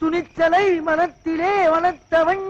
துணிச்சலை 0.00 0.64
மனத்திலே 0.88 1.52
வளர்த்தவன் 1.74 2.44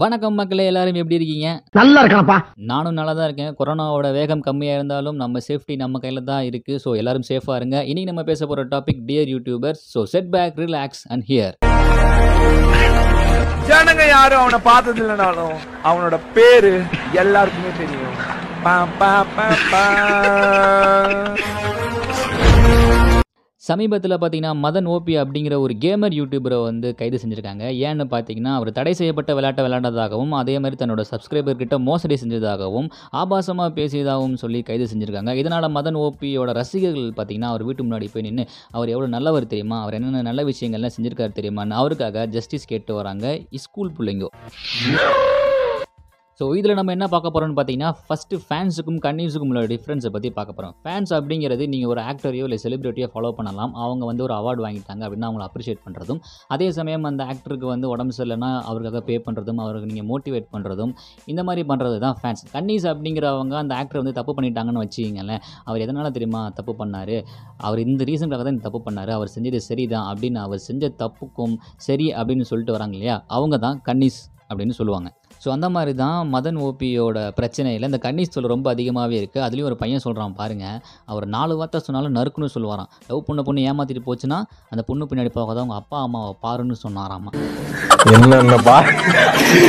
வணக்கம் 0.00 0.36
மக்களே 0.38 0.64
எல்லாரும் 0.70 0.98
எப்படி 1.00 1.16
இருக்கீங்க? 1.18 1.48
நல்லா 1.78 2.00
இருக்கணப்பா 2.02 2.36
நானும் 2.70 2.96
நல்லா 2.98 3.12
தான் 3.14 3.28
இருக்கேன். 3.28 3.54
கொரோனாவோட 3.60 4.08
வேகம் 4.16 4.44
கம்மியாக 4.46 4.78
இருந்தாலும் 4.78 5.18
நம்ம 5.22 5.40
சேஃப்டி 5.48 5.74
நம்ம 5.82 6.00
கையில் 6.02 6.28
தான் 6.30 6.44
இருக்குது 6.48 6.80
ஸோ 6.84 6.90
எல்லாரும் 7.00 7.26
சேஃபாக 7.30 7.58
இருங்க. 7.60 7.76
இன்னைக்கு 7.90 8.10
நம்ம 8.10 8.24
பேச 8.30 8.40
போகிற 8.46 8.64
topic 8.74 9.02
dear 9.08 9.30
YouTubers 9.34 9.82
so 9.94 10.02
sit 10.14 10.30
back 10.34 10.60
relax 10.64 11.02
and 11.12 11.26
hear 11.30 11.56
ஜனங்க 13.70 14.04
யாரும் 14.14 14.42
அவனை 14.42 14.60
பார்த்தது 14.68 15.02
இல்லைனாலும் 15.04 15.56
அவனோட 15.90 16.18
பேரு 16.36 16.74
எல்லாருக்குமே 17.22 17.72
தெரியும். 17.82 18.16
சமீபத்தில் 23.68 24.14
பார்த்தீங்கன்னா 24.20 24.52
மதன் 24.64 24.88
ஓபி 24.94 25.14
அப்படிங்கிற 25.22 25.54
ஒரு 25.64 25.74
கேமர் 25.84 26.14
யூடியூபரை 26.18 26.58
வந்து 26.68 26.88
கைது 27.00 27.16
செஞ்சுருக்காங்க. 27.22 27.64
ஏன்னு 27.86 28.04
பார்த்தீங்கன்னா 28.12 28.52
அவர் 28.58 28.70
தடை 28.78 28.92
செய்யப்பட்ட 29.00 29.30
விளையாட்டை 29.38 29.62
விளையாண்டதாகவும் 29.66 30.34
அதே 30.40 30.54
மாதிரி 30.64 30.78
தன்னோட 30.82 31.04
சப்ஸ்கிரைபர்கிட்ட 31.12 31.78
மோசடி 31.88 32.18
செஞ்சதாகவும் 32.22 32.88
ஆபாசமாக 33.22 33.70
பேசியதாகவும் 33.78 34.38
சொல்லி 34.42 34.60
கைது 34.70 34.86
செஞ்சுருக்காங்க. 34.92 35.34
இதனால் 35.42 35.68
மதன் 35.78 35.98
ஓபியோட 36.04 36.52
ரசிகர்கள் 36.60 37.10
பார்த்தீங்கன்னா 37.18 37.50
அவர் 37.54 37.66
வீட்டு 37.68 37.86
முன்னாடி 37.86 38.08
போய் 38.14 38.26
நின்று 38.28 38.46
அவர் 38.76 38.92
எவ்வளோ 38.94 39.10
நல்லவர் 39.16 39.50
தெரியுமா? 39.54 39.78
அவர் 39.84 39.96
என்னென்ன 39.98 40.24
நல்ல 40.30 40.42
விஷயங்கள்லாம் 40.52 40.96
செஞ்சுருக்காரு 40.96 41.34
தெரியுமான்னு 41.40 41.78
அவருக்காக 41.82 42.26
ஜஸ்டிஸ் 42.36 42.70
கேட்டு 42.72 42.94
வராங்க 43.00 43.26
ஸ்கூல் 43.66 43.94
பிள்ளைங்கோ. 43.98 44.30
ஸோ 46.40 46.44
இதில் 46.58 46.76
நம்ம 46.78 46.92
என்ன 46.96 47.06
பார்க்க 47.12 47.32
போகிறோம்னு 47.34 47.56
பார்த்தீங்கன்னா 47.58 47.88
ஃபஸ்ட்டு 48.06 48.36
ஃபேன்ஸுக்கும் 48.42 48.98
கன்னியூஸுக்கும் 49.06 49.50
உள்ள 49.52 49.62
டிஃப்ரென்ஸை 49.72 50.10
பற்றி 50.16 50.28
பார்க்க 50.36 50.54
போகிறோம் 50.58 50.74
ஃபேன்ஸ் 50.84 51.12
அப்படிங்கிறது 51.16 51.64
நீங்கள் 51.72 51.90
ஒரு 51.92 52.00
ஆக்டரையோ 52.10 52.44
இல்லை 52.48 52.58
செலிபிரிட்டியோ 52.64 53.06
ஃபாலோ 53.12 53.30
பண்ணலாம். 53.38 53.72
அவங்க 53.84 54.02
வந்து 54.10 54.22
ஒரு 54.26 54.34
அவார்டு 54.36 54.62
வாங்கிட்டாங்க 54.66 55.02
அப்படின்னா 55.06 55.28
அவங்கள 55.30 55.44
அப்ரிஷியேட் 55.48 55.80
பண்ணுறதும் 55.86 56.20
அதே 56.56 56.68
சமயம் 56.78 57.08
அந்த 57.10 57.24
ஆக்டருக்கு 57.32 57.66
வந்து 57.72 57.88
உடம்பு 57.94 58.14
சரியில்லைன்னா 58.18 58.50
அவருக்காக 58.68 59.02
பே 59.08 59.16
பண்ணுறதும் 59.26 59.62
அவருக்கு 59.64 59.90
நீங்கள் 59.92 60.08
மோட்டிவேட் 60.12 60.48
பண்ணுறதும் 60.54 60.92
இந்த 61.32 61.44
மாதிரி 61.48 61.64
பண்ணுறது 61.72 61.98
தான் 62.06 62.16
ஃபேன்ஸ் 62.20 62.44
கன்னிஸ் 62.54 62.86
அப்படிங்கிறவங்க 62.92 63.56
அந்த 63.64 63.74
ஆக்டர் 63.80 64.00
வந்து 64.02 64.14
தப்பு 64.20 64.34
பண்ணிட்டாங்கன்னு 64.38 64.84
வச்சுக்கிங்களேன் 64.84 65.42
அவர் 65.68 65.84
எதனால் 65.86 66.14
தெரியுமா 66.18 66.42
தப்பு 66.60 66.74
பண்ணார்? 66.82 67.16
அவர் 67.66 67.84
இந்த 67.86 68.04
ரீசனுக்காக 68.10 68.46
தான் 68.50 68.64
தப்பு 68.68 68.82
பண்ணார். 68.88 69.12
அவர் 69.18 69.34
செஞ்சது 69.36 69.62
சரிதான் 69.70 70.08
அப்படின்னு 70.12 70.40
அவர் 70.46 70.66
செஞ்ச 70.68 70.94
தப்புக்கும் 71.04 71.56
சரி 71.88 72.08
அப்படின்னு 72.20 72.46
சொல்லிட்டு 72.52 72.76
வராங்க 72.78 72.96
இல்லையா? 73.00 73.18
அவங்க 73.38 73.58
தான் 73.66 73.78
கன்னிஸ் 73.90 74.20
அப்படின்னு 74.50 74.76
சொல்லுவாங்க. 74.80 75.10
ஸோ 75.42 75.48
அந்த 75.56 75.66
மாதிரி 75.74 75.92
தான் 76.02 76.18
மதன் 76.34 76.58
ஓபியோட 76.66 77.18
பிரச்சனையில் 77.38 77.86
இந்த 77.88 78.00
கன்னிஸ் 78.06 78.32
சொல் 78.36 78.52
ரொம்ப 78.54 78.68
அதிகமாகவே 78.74 79.16
இருக்குது 79.20 79.44
அதுலேயும் 79.46 79.68
ஒரு 79.70 79.78
பையன் 79.82 80.04
சொல்கிறான் 80.06 80.36
பாருங்கள் 80.40 80.78
அவர் 81.10 81.26
நாலு 81.36 81.56
வார்த்தை 81.60 81.80
சொன்னாலும் 81.86 82.16
நறுக்குன்னு 82.18 82.54
சொல்லுவாராம். 82.56 82.90
லவ் 83.10 83.26
பண்ண 83.28 83.42
பொண்ணு 83.48 83.66
ஏமாற்றிட்டு 83.70 84.06
போச்சுன்னா 84.08 84.40
அந்த 84.72 84.84
பொண்ணு 84.88 85.08
பின்னாடி 85.10 85.32
போகாத 85.38 85.60
அவங்க 85.62 85.76
அப்பா 85.82 86.00
அம்மாவை 86.06 86.32
பாருன்னு 86.46 86.76
சொன்னாராமா. 86.86 87.32
என்னென்ன 88.14 88.56
பா 88.68 88.78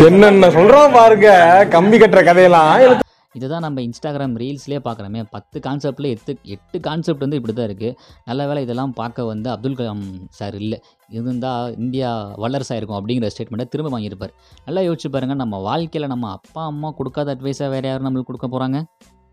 என்னென்ன 0.08 0.50
சொல்கிறான் 0.58 0.98
பாருங்க. 0.98 1.30
கம்பி 1.76 2.00
கட்டுற 2.00 2.24
கதையெல்லாம் 2.30 3.08
இதை 3.38 3.48
தான் 3.52 3.64
நம்ம 3.66 3.82
இன்ஸ்டாகிராம் 3.88 4.36
ரீல்ஸ்லேயே 4.42 4.80
பார்க்குறோமே. 4.88 5.22
பத்து 5.36 5.58
கான்செப்டில் 5.68 6.08
எட்டு 6.14 6.32
எட்டு 6.56 6.78
கான்செப்ட் 6.88 7.24
வந்து 7.26 7.40
இப்படி 7.40 7.54
தான் 7.60 7.68
இருக்குது 7.70 7.98
நல்ல 8.30 8.48
வேலை 8.50 8.62
இதெல்லாம் 8.66 8.94
பார்க்க 9.02 9.26
வந்து 9.32 9.50
அப்துல் 9.56 9.78
கலாம் 9.80 10.06
சார் 10.40 10.58
இல்லை. 10.62 10.80
இருந்தால் 11.18 11.76
இந்தியா 11.84 12.10
வல்லரசாக 12.44 12.80
இருக்கும் 12.80 13.00
அப்படிங்கிற 13.00 13.30
ஸ்டேட்மெண்ட்டை 13.36 13.68
திரும்ப 13.76 13.92
வாங்கியிருப்பார். 13.96 14.34
நல்லா 14.68 14.84
யோசிச்சு 14.88 15.12
பாருங்கள் 15.16 15.42
நம்ம 15.44 15.60
வாழ்க்கையில் 15.70 16.12
நம்ம 16.14 16.32
அப்பா 16.38 16.64
அம்மா 16.72 16.92
கொடுக்காத 17.02 17.36
அட்வைஸாக 17.38 17.70
வேறு 17.76 17.90
யாரும் 17.92 18.08
நம்மளுக்கு 18.08 18.32
கொடுக்க 18.32 18.50
போகிறாங்க 18.56 18.80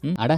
ம் 0.07 0.19
அட 0.25 0.33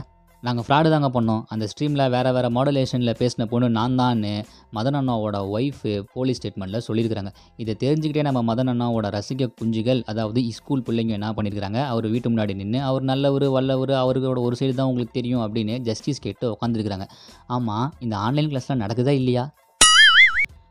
நாங்கள் 0.46 0.64
ஃப்ராடு 0.66 0.88
தாங்க 0.92 1.08
பண்ணோம். 1.14 1.42
அந்த 1.52 1.64
ஸ்ட்ரீமில் 1.70 2.02
வேறு 2.14 2.30
வேறு 2.36 2.48
மாடுலேஷனில் 2.56 3.14
பேசின 3.20 3.46
பொண்ணு 3.52 3.68
நான் 3.78 3.96
தான்னு 4.00 4.32
மதன் 4.76 4.98
அண்ணாவோட 5.00 5.36
ஒய்ஃபு 5.54 5.92
போலீஸ் 6.14 6.38
ஸ்டேட்மெண்ட்டில் 6.40 6.84
சொல்லியிருக்கிறாங்க. 6.88 7.32
இதை 7.62 7.74
தெரிஞ்சுக்கிட்டே 7.84 8.24
நம்ம 8.28 8.42
மதன் 8.50 8.72
அண்ணாவோட 8.74 9.08
ரசிக 9.16 9.50
குஞ்சுகள் 9.60 10.02
அதாவது 10.12 10.46
ஸ்கூல் 10.58 10.86
பிள்ளைங்க 10.88 11.14
என்ன 11.18 11.32
பண்ணியிருக்கிறாங்க? 11.38 11.80
அவர் 11.92 12.06
வீட்டு 12.14 12.30
முன்னாடி 12.32 12.54
நின்று 12.60 12.80
அவர் 12.90 13.06
நல்லவர் 13.12 13.46
வல்லவர் 13.56 13.94
அவர்களோட 14.02 14.40
ஒரு 14.48 14.58
சைடு 14.60 14.74
தான் 14.80 14.90
உங்களுக்கு 14.92 15.18
தெரியும் 15.20 15.44
அப்படின்னு 15.46 15.76
ஜஸ்டிஸ் 15.90 16.24
கேட்டு 16.26 16.46
உட்காந்துருக்குறாங்க 16.56 17.08
ஆமாம் 17.56 17.88
இந்த 18.06 18.16
ஆன்லைன் 18.26 18.50
கிளாஸ்லாம் 18.52 18.84
நடக்குதா 18.84 19.14
இல்லையா? 19.22 19.46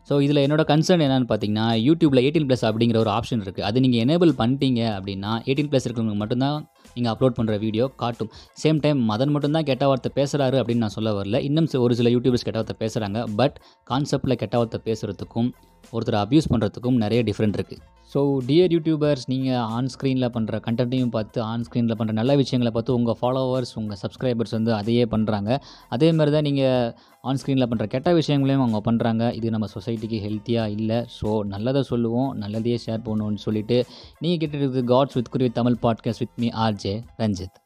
ஸோ 0.10 0.16
இதில் 0.26 0.42
என்னோட 0.44 0.64
கன்சர்ன் 0.70 1.02
என்னென்னு 1.06 1.28
பார்த்தீங்கன்னா 1.30 1.66
யூடியூப்பில் 1.86 2.22
எயிட்டீன் 2.22 2.46
ப்ளஸ் 2.50 2.64
அப்படிங்கிற 2.68 2.98
ஒரு 3.04 3.12
ஆப்ஷன் 3.16 3.42
இருக்குது 3.46 3.66
அது 3.70 3.82
நீங்கள் 3.86 4.02
எனேபிள் 4.04 4.32
பண்ணிட்டீங்க 4.42 4.82
அப்படின்னா 4.98 5.32
எயிட்டீன் 5.48 5.70
ப்ளஸ் 5.72 5.86
இருக்கிறவங்க 5.88 6.18
மட்டும்தான் 6.22 6.58
நீங்கள் 6.98 7.14
அப்லோட் 7.14 7.38
பண்ணுற 7.40 7.56
வீடியோ 7.66 7.88
காட்டும். 8.04 8.32
சேம் 8.64 8.82
டைம் 8.86 9.02
மதன் 9.10 9.34
மட்டும்தான் 9.36 9.68
கெட்ட 9.72 9.86
வார்த்தை 9.92 10.12
பேசுகிறாரு 10.20 10.58
அப்படின்னு 10.62 10.84
நான் 10.86 10.96
சொல்ல 10.98 11.12
வரல. 11.20 11.40
இன்னும் 11.50 11.70
ஒரு 11.86 11.96
சில 12.02 12.10
யூடியூபர்ஸ் 12.18 12.48
கெட்ட 12.48 12.60
வார்த்தை 12.60 12.78
பேசுகிறாங்க 12.84 13.22
பட் 13.42 13.58
கான்செப்டில் 13.92 14.40
கெட்ட 14.44 14.56
வார்த்தை 14.62 14.80
பேசுகிறதுக்கும் 14.90 15.50
ஒருத்தர் 15.94 16.16
அப்யூஸ் 16.16 16.52
பண்ணுறதுக்கும் 16.52 16.98
நிறைய 16.98 17.24
டிஃப்ரெண்ட் 17.24 17.58
இருக்குது 17.58 17.84
ஸோ 18.12 18.40
டியர் 18.48 18.72
யூடியூபர்ஸ் 18.72 19.26
நீங்கள் 19.28 19.56
ஆன் 19.56 19.88
ஸ்க்ரீனில் 19.88 20.30
பண்ணுற 20.30 20.60
கண்டென்ட்டையும் 20.66 21.10
பார்த்து 21.10 21.42
ஆன் 21.42 21.64
ஸ்க்ரீனில் 21.64 21.96
பண்ணுற 21.96 22.12
நல்ல 22.12 22.36
விஷயங்களை 22.36 22.72
பார்த்து 22.72 22.94
உங்கள் 22.94 23.18
ஃபாலோவர்ஸ் 23.22 23.78
உங்கள் 23.78 23.98
சப்ஸ்கிரைபர்ஸ் 23.98 24.52
வந்து 24.52 24.74
அதையே 24.74 25.06
பண்ணுறாங்க 25.06 25.50
அதே 25.90 26.12
மாதிரி 26.12 26.32
தான் 26.32 26.44
நீங்கள் 26.44 26.94
ஆன் 27.24 27.36
ஸ்க்ரீனில் 27.36 27.70
பண்ணுற 27.70 27.86
கெட்ட 27.86 28.14
விஷயங்களையும் 28.14 28.62
அவங்க 28.62 28.92
பண்ணுறாங்க 28.92 29.34
இது 29.34 29.50
நம்ம 29.50 29.68
சொசைட்டிக்கு 29.76 30.20
ஹெல்த்தியாக 30.24 30.72
இல்லை. 30.72 31.06
ஸோ 31.22 31.46
நல்லதை 31.46 31.84
சொல்லுவோம் 31.84 32.42
நல்லதையே 32.42 32.78
ஷேர் 32.86 33.06
பண்ணுவோம்னு 33.08 33.36
சொல்லிட்டு 33.36 33.86
நீங்கள் 34.22 34.40
கேட்டுருக்கு 34.40 34.84
God's 34.84 35.14
with 35.14 35.30
Kuruvi 35.30 35.50
Tamil 35.50 35.78
podcast 35.84 36.20
with 36.20 36.38
me 36.38 36.50
RJ 36.50 37.04
Ranjith 37.18 37.58